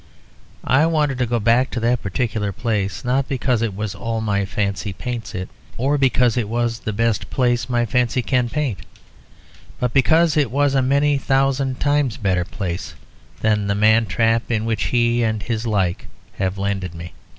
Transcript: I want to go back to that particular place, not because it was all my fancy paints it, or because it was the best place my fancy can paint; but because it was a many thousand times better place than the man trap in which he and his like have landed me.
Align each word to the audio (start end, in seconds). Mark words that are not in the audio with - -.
I 0.65 0.87
want 0.87 1.15
to 1.15 1.25
go 1.27 1.39
back 1.39 1.69
to 1.69 1.79
that 1.81 2.01
particular 2.01 2.51
place, 2.51 3.05
not 3.05 3.27
because 3.27 3.61
it 3.61 3.75
was 3.75 3.93
all 3.93 4.19
my 4.19 4.45
fancy 4.45 4.93
paints 4.93 5.35
it, 5.35 5.47
or 5.77 5.95
because 5.95 6.37
it 6.37 6.49
was 6.49 6.79
the 6.79 6.91
best 6.91 7.29
place 7.29 7.69
my 7.69 7.85
fancy 7.85 8.23
can 8.23 8.49
paint; 8.49 8.79
but 9.79 9.93
because 9.93 10.37
it 10.37 10.49
was 10.49 10.73
a 10.73 10.81
many 10.81 11.19
thousand 11.19 11.79
times 11.79 12.17
better 12.17 12.43
place 12.45 12.95
than 13.41 13.67
the 13.67 13.75
man 13.75 14.07
trap 14.07 14.49
in 14.49 14.65
which 14.65 14.85
he 14.85 15.21
and 15.21 15.43
his 15.43 15.67
like 15.67 16.07
have 16.39 16.57
landed 16.57 16.95
me. 16.95 17.13